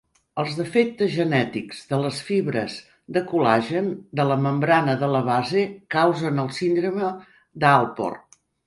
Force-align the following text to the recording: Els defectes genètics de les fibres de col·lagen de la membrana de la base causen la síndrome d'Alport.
Els 0.43 0.53
defectes 0.59 1.11
genètics 1.15 1.83
de 1.91 1.99
les 2.05 2.21
fibres 2.31 2.79
de 3.19 3.25
col·lagen 3.35 3.93
de 4.21 4.27
la 4.33 4.41
membrana 4.49 4.99
de 5.05 5.13
la 5.19 5.25
base 5.31 5.69
causen 5.99 6.45
la 6.45 6.51
síndrome 6.63 7.17
d'Alport. 7.65 8.45